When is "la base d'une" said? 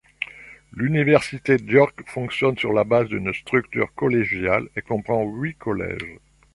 2.73-3.31